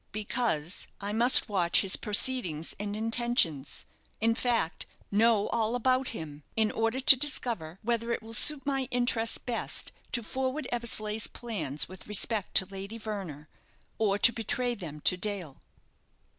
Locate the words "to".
6.99-7.15, 10.11-10.23, 12.55-12.65, 14.17-14.31, 15.01-15.17